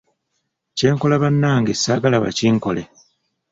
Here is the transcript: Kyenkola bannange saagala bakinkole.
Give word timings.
Kyenkola 0.77 1.15
bannange 1.23 1.73
saagala 1.75 2.17
bakinkole. 2.23 2.83